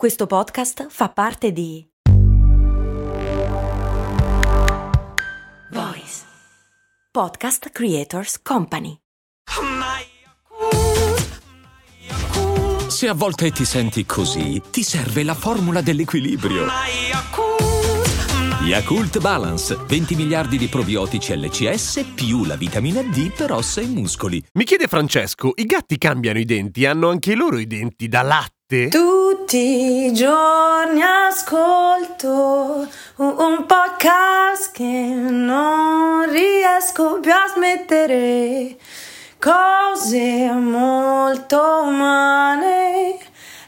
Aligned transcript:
Questo 0.00 0.26
podcast 0.26 0.86
fa 0.88 1.10
parte 1.10 1.52
di 1.52 1.86
Voice 5.72 6.22
Podcast 7.12 7.68
Creators 7.68 8.40
Company. 8.40 8.96
Se 12.88 13.08
a 13.08 13.12
volte 13.12 13.50
ti 13.50 13.66
senti 13.66 14.06
così, 14.06 14.62
ti 14.70 14.82
serve 14.82 15.22
la 15.22 15.34
formula 15.34 15.82
dell'equilibrio. 15.82 16.64
Yakult 18.62 19.20
Balance, 19.20 19.76
20 19.86 20.14
miliardi 20.14 20.56
di 20.56 20.68
probiotici 20.68 21.36
LCS 21.36 22.12
più 22.14 22.46
la 22.46 22.56
vitamina 22.56 23.02
D 23.02 23.34
per 23.34 23.52
ossa 23.52 23.82
e 23.82 23.86
muscoli. 23.86 24.42
Mi 24.54 24.64
chiede 24.64 24.86
Francesco, 24.86 25.52
i 25.56 25.66
gatti 25.66 25.98
cambiano 25.98 26.38
i 26.38 26.46
denti? 26.46 26.86
Hanno 26.86 27.10
anche 27.10 27.34
loro 27.34 27.58
i 27.58 27.66
denti 27.66 28.08
da 28.08 28.22
latte? 28.22 28.88
Tutti 29.50 30.06
i 30.06 30.12
giorni 30.12 31.02
ascolto 31.02 32.86
un, 33.16 33.66
podcast 33.66 34.70
che 34.70 34.84
non 34.84 36.30
riesco 36.30 37.18
più 37.18 37.32
a 37.32 37.50
smettere. 37.52 38.76
Cose 39.40 40.52
molto 40.52 41.82
umane 41.82 43.18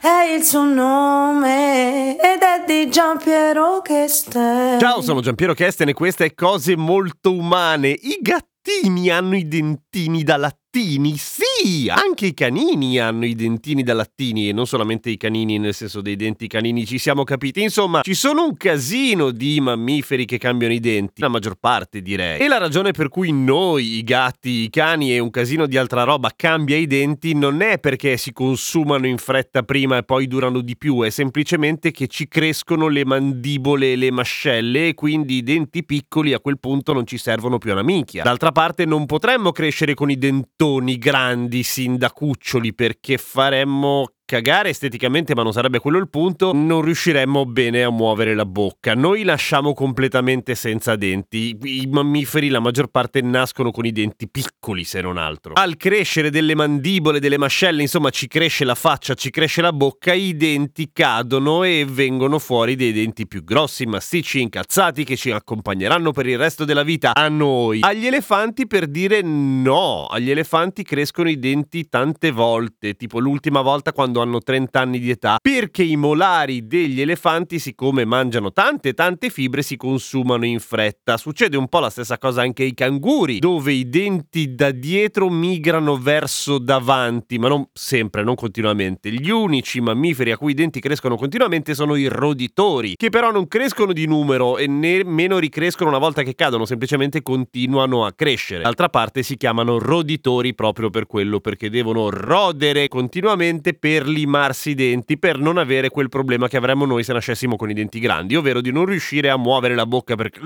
è 0.01 0.33
il 0.37 0.45
suo 0.45 0.62
nome 0.62 2.16
ed 2.16 2.43
è 2.43 2.62
di 2.65 2.88
Giampiero 2.88 3.83
Kesten. 3.83 4.79
Ciao, 4.79 5.01
sono 5.01 5.21
Giampiero 5.21 5.52
Kesten 5.52 5.88
e 5.88 5.95
queste 5.95 6.27
è 6.27 6.35
Cose 6.35 6.77
molto 6.77 7.33
umane. 7.33 7.88
I 7.88 8.19
gattini 8.21 9.10
hanno 9.10 9.35
i 9.35 9.49
dentini 9.49 10.23
da 10.23 10.37
latte 10.37 10.62
lattini? 10.73 11.17
Sì, 11.19 11.91
anche 11.91 12.27
i 12.27 12.35
canini 12.35 12.99
hanno 12.99 13.27
i 13.27 13.35
dentini 13.35 13.83
da 13.83 13.93
lattini 13.93 14.49
e 14.49 14.53
non 14.53 14.67
solamente 14.67 15.11
i 15.11 15.19
canini 15.19 15.59
nel 15.59 15.75
senso 15.75 16.01
dei 16.01 16.17
denti 16.17 16.47
canini, 16.47 16.87
ci 16.87 16.99
siamo 16.99 17.25
capiti. 17.25 17.63
Insomma, 17.63 18.01
ci 18.01 18.15
sono 18.15 18.47
un 18.47 18.57
casino 18.57 19.30
di 19.30 19.61
mammiferi 19.61 20.24
che 20.24 20.38
cambiano 20.38 20.73
i 20.73 20.80
denti, 20.80 21.21
la 21.21 21.29
maggior 21.29 21.57
parte 21.61 22.01
direi. 22.01 22.41
E 22.41 22.49
la 22.49 22.57
ragione 22.57 22.93
per 22.93 23.09
cui 23.09 23.33
noi, 23.33 23.96
i 23.99 24.02
gatti, 24.02 24.49
i 24.63 24.71
cani 24.71 25.15
e 25.15 25.19
un 25.19 25.30
casino 25.30 25.66
di 25.66 25.77
altra 25.77 26.05
roba 26.05 26.30
cambia 26.35 26.77
i 26.77 26.87
denti 26.87 27.35
non 27.35 27.61
è 27.61 27.79
perché 27.79 28.16
si 28.16 28.33
consumano 28.33 29.07
in 29.07 29.18
fretta 29.18 29.63
prima 29.63 29.99
e 29.99 30.02
poi 30.05 30.27
durano 30.27 30.61
di 30.61 30.77
più, 30.79 31.02
è 31.02 31.11
semplicemente 31.11 31.91
che 31.91 32.07
ci 32.07 32.29
crescono 32.29 32.89
le 32.89 33.05
mandibole 33.05 33.93
e 33.93 33.96
le 33.96 34.11
mascelle 34.11 34.89
e 34.89 34.95
quindi 34.95 35.37
i 35.37 35.43
denti 35.43 35.85
piccoli 35.85 36.33
a 36.33 36.41
quel 36.41 36.59
punto 36.59 36.95
non 36.95 37.07
ci 37.07 37.18
servono 37.18 37.59
più 37.59 37.73
una 37.73 37.83
minchia. 37.83 38.23
D'altra 38.23 38.52
parte 38.52 38.87
non 38.87 39.05
potremmo 39.05 39.52
crescere 39.52 39.93
con 39.95 40.11
i 40.11 40.16
dentoni 40.16 40.61
mattoni 40.63 40.96
grandi 40.96 41.65
sin 41.65 41.96
da 41.96 42.13
cuccioli 42.13 42.73
perché 42.73 43.18
faremmo 43.18 44.13
cagare 44.33 44.71
esteticamente, 44.71 45.35
ma 45.35 45.43
non 45.43 45.52
sarebbe 45.52 45.79
quello 45.79 45.99
il 45.99 46.09
punto, 46.09 46.52
non 46.55 46.80
riusciremmo 46.80 47.45
bene 47.45 47.83
a 47.83 47.91
muovere 47.91 48.35
la 48.35 48.47
bocca. 48.47 48.95
Noi 48.95 49.24
lasciamo 49.24 49.74
completamente 49.74 50.55
senza 50.55 50.97
denti. 50.97 51.55
I 51.63 51.87
mammiferi, 51.91 52.49
la 52.49 52.59
maggior 52.59 52.87
parte, 52.87 53.21
nascono 53.21 53.71
con 53.71 53.85
i 53.85 53.93
denti 53.93 54.30
piccoli, 54.30 54.85
se 54.85 55.02
non 55.02 55.19
altro. 55.19 55.52
Al 55.52 55.77
crescere 55.77 56.30
delle 56.30 56.55
mandibole, 56.55 57.21
delle 57.21 57.37
mascelle, 57.37 57.83
insomma, 57.83 58.09
ci 58.09 58.27
cresce 58.27 58.65
la 58.65 58.74
faccia, 58.74 59.13
ci 59.13 59.29
cresce 59.29 59.61
la 59.61 59.71
bocca, 59.71 60.15
i 60.15 60.35
denti 60.35 60.89
cadono 60.95 61.63
e 61.63 61.85
vengono 61.87 62.39
fuori 62.39 62.74
dei 62.74 62.93
denti 62.93 63.27
più 63.27 63.45
grossi, 63.45 63.85
massicci, 63.85 64.41
incazzati, 64.41 65.05
che 65.05 65.17
ci 65.17 65.31
accompagneranno 65.31 66.12
per 66.12 66.27
il 66.27 66.39
resto 66.39 66.65
della 66.65 66.84
vita 66.84 67.12
a 67.12 67.28
noi. 67.28 67.81
Agli 67.83 68.06
elefanti, 68.06 68.67
per 68.67 68.87
dire 68.87 69.21
no, 69.21 70.06
agli 70.06 70.31
elefanti 70.31 70.84
crescono 70.84 71.28
i 71.28 71.39
denti 71.39 71.87
tante 71.91 72.31
volte, 72.31 72.94
tipo 72.94 73.19
l'ultima 73.19 73.61
volta 73.61 73.93
quando 73.93 74.22
hanno 74.22 74.41
30 74.41 74.81
anni 74.81 74.98
di 74.98 75.10
età, 75.10 75.37
perché 75.41 75.82
i 75.82 75.97
molari 75.97 76.66
degli 76.66 77.00
elefanti, 77.00 77.59
siccome 77.59 78.04
mangiano 78.04 78.53
tante 78.53 78.94
tante 78.94 79.31
fibre, 79.31 79.62
si 79.62 79.76
consumano 79.76 80.44
in 80.44 80.60
fretta. 80.60 81.16
Succede 81.16 81.56
un 81.56 81.69
po' 81.69 81.81
la 81.81 81.91
stessa 81.91 82.19
cosa 82.19 82.43
anche 82.43 82.62
ai 82.62 82.75
canguri, 82.75 83.38
dove 83.38 83.72
i 83.72 83.88
denti 83.88 84.55
da 84.55 84.71
dietro 84.71 85.28
migrano 85.28 85.97
verso 85.97 86.59
davanti, 86.59 87.38
ma 87.38 87.49
non 87.49 87.66
sempre, 87.72 88.22
non 88.22 88.34
continuamente. 88.34 89.11
Gli 89.11 89.31
unici 89.31 89.81
mammiferi 89.81 90.31
a 90.31 90.38
cui 90.38 90.53
i 90.53 90.55
denti 90.55 90.81
crescono 90.81 91.16
continuamente 91.16 91.75
sono 91.75 91.97
i 91.97 92.06
roditori, 92.06 92.94
che 92.97 93.11
però 93.11 93.31
non 93.31 93.49
crescono 93.49 93.93
di 93.93 94.06
numero 94.06 94.56
e 94.56 94.66
nemmeno 94.66 95.38
ricrescono 95.38 95.91
una 95.91 95.99
volta 95.99 96.22
che 96.22 96.34
cadono, 96.34 96.65
semplicemente 96.65 97.22
continuano 97.22 98.05
a 98.05 98.12
crescere. 98.12 98.62
D'altra 98.62 98.88
parte 98.88 99.22
si 99.22 99.37
chiamano 99.37 99.78
roditori 99.78 100.55
proprio 100.55 100.91
per 100.91 101.06
quello, 101.06 101.41
perché 101.41 101.71
devono 101.71 102.11
rodere 102.11 102.88
continuamente 102.88 103.75
per 103.75 104.06
limarsi 104.12 104.71
i 104.71 104.75
denti 104.75 105.19
per 105.19 105.39
non 105.39 105.59
avere 105.59 105.89
quel 105.89 106.09
problema 106.09 106.49
che 106.49 106.56
avremmo 106.56 106.84
noi 106.84 107.03
se 107.03 107.12
nascessimo 107.12 107.56
con 107.56 107.71
i 107.71 107.75
denti 107.75 107.99
grandi, 107.99 108.37
ovvero 108.37 108.61
di 108.61 108.71
non 108.71 108.84
riuscire 108.84 109.31
a 109.31 109.37
muovere 109.37 109.75
la 109.75 109.87
bocca 109.87 110.15
perché 110.15 110.41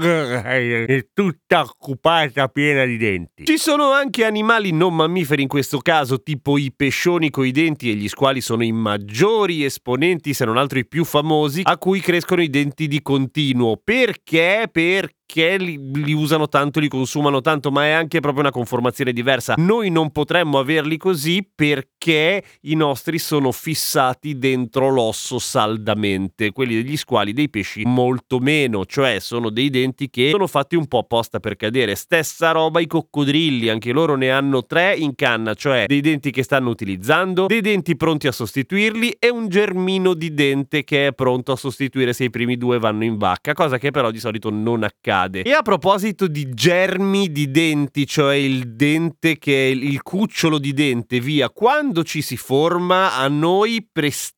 è 0.87 1.07
tutta 1.13 1.61
occupata 1.63 2.49
piena 2.49 2.85
di 2.85 2.97
denti. 2.97 3.45
Ci 3.45 3.59
sono 3.59 3.91
anche 3.91 4.25
animali 4.25 4.73
non 4.73 4.95
mammiferi 4.95 5.43
in 5.43 5.49
questo 5.49 5.79
caso, 5.79 6.23
tipo 6.23 6.59
i 6.59 6.73
pescioni 6.75 7.31
coi 7.31 7.51
denti 7.51 7.91
e 7.91 7.95
gli 7.95 8.09
squali 8.09 8.41
sono 8.41 8.65
i 8.65 8.73
maggiori 8.73 9.65
esponenti, 9.65 10.33
se 10.33 10.45
non 10.45 10.57
altro 10.57 10.79
i 10.79 10.87
più 10.87 11.05
famosi, 11.05 11.63
a 11.65 11.77
cui 11.77 12.01
crescono 12.01 12.43
i 12.43 12.51
denti 12.51 12.87
di 12.87 13.03
continuo. 13.03 13.81
Perché? 13.83 14.69
Perché 14.71 15.26
perché 15.27 15.57
li, 15.59 15.79
li, 15.93 16.13
usano 16.13 16.49
tanto, 16.49 16.79
li 16.79 16.89
consumano 16.89 17.41
tanto, 17.41 17.71
ma 17.71 17.85
è 17.85 17.91
anche 17.91 18.21
proprio 18.21 18.43
una 18.43 18.53
conformazione 18.53 19.13
diversa. 19.13 19.55
Noi 19.59 19.91
non 19.91 20.13
potremmo 20.13 20.59
averli 20.59 20.97
così 20.97 21.47
perché 21.53 22.43
i 22.63 22.75
nostri 22.75 23.19
sono 23.19 23.51
fissati 23.51 24.39
dentro 24.39 24.89
l'osso 24.89 25.39
saldamente, 25.39 26.53
quelli 26.53 26.77
degli 26.77 26.97
squali 26.97 27.33
dei 27.33 27.51
pesci 27.51 27.83
molto 27.85 28.39
meno, 28.39 28.87
cioè 28.87 29.19
sono 29.19 29.51
dei 29.51 29.69
denti 29.69 30.09
che 30.09 30.31
sono 30.31 30.47
fatti 30.47 30.77
un 30.77 30.87
po' 30.87 30.99
apposta 30.99 31.41
per 31.41 31.57
cadere. 31.57 31.97
Stessa 31.97 32.53
roba 32.53 32.81
i 32.81 32.87
coccodrilli, 32.87 33.69
anche 33.69 33.93
loro 33.93 34.15
ne 34.15 34.31
hanno 34.31 34.65
tre 34.65 34.95
in 34.95 35.15
canna, 35.15 35.55
cioè 35.55 35.87
dei 35.87 36.01
denti 36.01 36.31
che 36.31 36.45
stanno 36.45 36.71
utilizzando, 36.71 37.47
dei 37.47 37.61
denti 37.61 37.97
pronti 37.97 38.29
a 38.29 38.33
sostituirli 38.33 39.17
e 39.19 39.29
un 39.29 39.49
germino 39.49 40.15
di 40.15 40.33
dente 40.33 40.85
che 40.85 41.09
è 41.09 41.13
pronto 41.13 41.53
a 41.53 41.57
sostituire 41.57 42.13
se 42.13 42.25
i 42.25 42.31
primi 42.31 42.57
due 42.57 42.79
vanno 42.79 43.05
in 43.05 43.17
vacca, 43.17 43.53
cosa 43.53 43.79
che 43.79 43.91
però 43.91 44.11
di 44.11 44.21
solito 44.21 44.51
non 44.51 44.85
accade 44.85 45.16
accade. 45.17 45.43
E 45.43 45.53
a 45.53 45.63
proposito 45.63 46.27
di 46.27 46.51
germi 46.53 47.31
di 47.33 47.51
denti, 47.51 48.07
cioè 48.07 48.35
il 48.35 48.75
dente 48.75 49.39
che 49.39 49.69
è 49.69 49.71
il 49.71 50.03
cucciolo 50.03 50.59
di 50.59 50.73
dente, 50.73 51.21
via, 51.21 51.51
quando 51.51 52.05
ci 52.05 52.21
si 52.23 52.37
forma 52.37 53.17
a 53.17 53.27
noi 53.29 53.87
prestiamo 53.91 54.35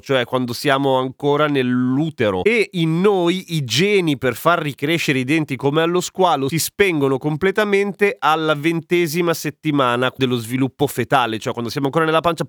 cioè 0.00 0.24
quando 0.24 0.52
siamo 0.52 0.98
ancora 0.98 1.46
nell'utero. 1.46 2.44
E 2.44 2.68
in 2.72 3.00
noi 3.00 3.54
i 3.56 3.64
geni 3.64 4.18
per 4.18 4.34
far 4.34 4.60
ricrescere 4.60 5.18
i 5.18 5.24
denti 5.24 5.56
come 5.56 5.82
allo 5.82 6.00
squalo 6.00 6.48
si 6.48 6.58
spengono 6.58 7.18
completamente 7.18 8.16
alla 8.18 8.54
ventesima 8.54 9.34
settimana 9.34 10.12
dello 10.16 10.36
sviluppo 10.36 10.86
fetale, 10.86 11.38
cioè 11.38 11.52
quando 11.52 11.70
siamo 11.70 11.86
ancora 11.86 12.04
nella 12.04 12.20
pancia 12.20 12.44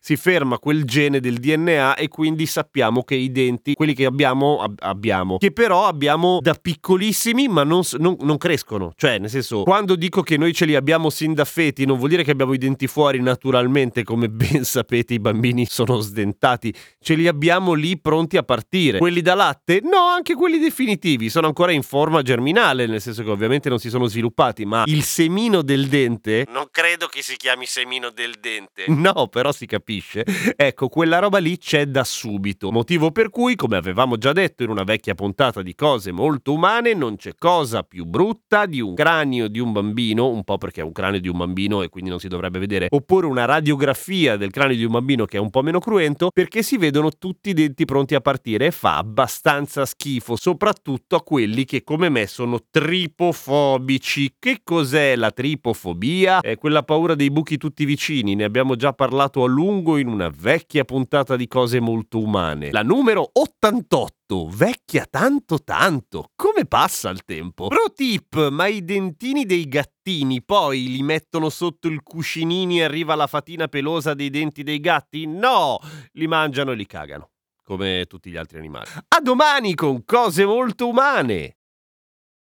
si 0.00 0.16
ferma 0.16 0.58
quel 0.58 0.84
gene 0.84 1.20
del 1.20 1.38
DNA 1.38 1.94
e 1.96 2.08
quindi 2.08 2.46
sappiamo 2.46 3.02
che 3.02 3.14
i 3.14 3.30
denti, 3.30 3.74
quelli 3.74 3.94
che 3.94 4.04
abbiamo, 4.04 4.60
ab- 4.60 4.78
abbiamo, 4.82 5.38
che 5.38 5.52
però 5.52 5.86
abbiamo 5.86 6.38
da 6.40 6.54
piccolissimi 6.54 7.48
ma 7.48 7.64
non, 7.64 7.82
non, 7.98 8.16
non 8.20 8.36
crescono, 8.36 8.92
cioè 8.96 9.18
nel 9.18 9.30
senso 9.30 9.62
quando 9.62 9.96
dico 9.96 10.22
che 10.22 10.36
noi 10.36 10.52
ce 10.52 10.66
li 10.66 10.74
abbiamo 10.74 11.10
sin 11.10 11.34
da 11.34 11.44
feti 11.44 11.86
non 11.86 11.96
vuol 11.96 12.10
dire 12.10 12.24
che 12.24 12.30
abbiamo 12.30 12.52
i 12.52 12.58
denti 12.58 12.86
fuori 12.86 13.20
naturalmente 13.20 14.04
come 14.04 14.28
ben 14.28 14.64
sapete 14.64 15.14
i 15.14 15.18
bambini 15.20 15.66
sono 15.66 16.00
sdentati, 16.10 16.74
ce 16.98 17.14
li 17.14 17.26
abbiamo 17.26 17.72
lì 17.72 17.98
pronti 17.98 18.36
a 18.36 18.42
partire. 18.42 18.98
Quelli 18.98 19.22
da 19.22 19.34
latte? 19.34 19.80
No, 19.82 20.06
anche 20.08 20.34
quelli 20.34 20.58
definitivi, 20.58 21.30
sono 21.30 21.46
ancora 21.46 21.72
in 21.72 21.82
forma 21.82 22.22
germinale, 22.22 22.86
nel 22.86 23.00
senso 23.00 23.22
che 23.22 23.30
ovviamente 23.30 23.68
non 23.68 23.78
si 23.78 23.88
sono 23.88 24.06
sviluppati, 24.06 24.64
ma 24.64 24.82
il 24.86 25.02
semino 25.02 25.62
del 25.62 25.86
dente, 25.86 26.46
non 26.52 26.66
credo 26.70 27.06
che 27.06 27.22
si 27.22 27.36
chiami 27.36 27.66
semino 27.66 28.10
del 28.10 28.34
dente. 28.40 28.84
No, 28.88 29.28
però 29.28 29.52
si 29.52 29.66
capisce. 29.66 30.24
Ecco, 30.56 30.88
quella 30.88 31.18
roba 31.18 31.38
lì 31.38 31.56
c'è 31.56 31.86
da 31.86 32.04
subito, 32.04 32.70
motivo 32.72 33.12
per 33.12 33.30
cui, 33.30 33.54
come 33.54 33.76
avevamo 33.76 34.16
già 34.16 34.32
detto 34.32 34.64
in 34.64 34.70
una 34.70 34.84
vecchia 34.84 35.14
puntata 35.14 35.62
di 35.62 35.74
cose 35.74 36.10
molto 36.10 36.52
umane, 36.52 36.94
non 36.94 37.16
c'è 37.16 37.34
cosa 37.38 37.82
più 37.82 38.04
brutta 38.04 38.66
di 38.66 38.80
un 38.80 38.94
cranio 38.94 39.48
di 39.48 39.60
un 39.60 39.72
bambino, 39.72 40.28
un 40.28 40.42
po' 40.42 40.58
perché 40.58 40.80
è 40.80 40.84
un 40.84 40.92
cranio 40.92 41.20
di 41.20 41.28
un 41.28 41.38
bambino 41.38 41.82
e 41.82 41.88
quindi 41.88 42.10
non 42.10 42.18
si 42.18 42.28
dovrebbe 42.28 42.58
vedere, 42.58 42.88
oppure 42.90 43.26
una 43.26 43.44
radiografia 43.44 44.36
del 44.36 44.50
cranio 44.50 44.76
di 44.76 44.84
un 44.84 44.92
bambino 44.92 45.24
che 45.24 45.36
è 45.36 45.40
un 45.40 45.50
po' 45.50 45.62
meno 45.62 45.78
cruento 45.78 45.99
cruento 46.00 46.30
perché 46.32 46.62
si 46.62 46.78
vedono 46.78 47.10
tutti 47.10 47.50
i 47.50 47.52
denti 47.52 47.84
pronti 47.84 48.14
a 48.14 48.20
partire 48.20 48.66
e 48.66 48.70
fa 48.70 48.96
abbastanza 48.96 49.84
schifo, 49.84 50.34
soprattutto 50.36 51.16
a 51.16 51.22
quelli 51.22 51.64
che 51.64 51.82
come 51.82 52.08
me 52.08 52.26
sono 52.26 52.60
tripofobici. 52.70 54.34
Che 54.38 54.60
cos'è 54.64 55.16
la 55.16 55.30
tripofobia? 55.30 56.40
È 56.40 56.56
quella 56.56 56.82
paura 56.82 57.14
dei 57.14 57.30
buchi 57.30 57.58
tutti 57.58 57.84
vicini, 57.84 58.34
ne 58.34 58.44
abbiamo 58.44 58.76
già 58.76 58.92
parlato 58.94 59.44
a 59.44 59.48
lungo 59.48 59.98
in 59.98 60.08
una 60.08 60.32
vecchia 60.34 60.84
puntata 60.84 61.36
di 61.36 61.46
cose 61.46 61.80
molto 61.80 62.18
umane. 62.18 62.70
La 62.70 62.82
numero 62.82 63.28
88 63.32 64.19
vecchia 64.48 65.06
tanto 65.08 65.62
tanto. 65.62 66.30
Come 66.34 66.64
passa 66.66 67.10
il 67.10 67.24
tempo? 67.24 67.68
Pro 67.68 67.92
tip, 67.94 68.48
ma 68.48 68.66
i 68.66 68.84
dentini 68.84 69.44
dei 69.44 69.66
gattini 69.66 70.42
poi 70.42 70.88
li 70.88 71.02
mettono 71.02 71.48
sotto 71.48 71.88
il 71.88 72.02
cuscinini 72.02 72.80
e 72.80 72.84
arriva 72.84 73.14
la 73.14 73.26
fatina 73.26 73.68
pelosa 73.68 74.14
dei 74.14 74.30
denti 74.30 74.62
dei 74.62 74.80
gatti? 74.80 75.26
No, 75.26 75.78
li 76.12 76.26
mangiano 76.26 76.72
e 76.72 76.74
li 76.76 76.86
cagano. 76.86 77.30
come 77.64 78.04
tutti 78.08 78.30
gli 78.30 78.36
altri 78.36 78.58
animali. 78.58 78.90
A 79.08 79.20
domani 79.20 79.74
con 79.74 80.04
cose 80.04 80.44
molto 80.44 80.88
umane! 80.88 81.59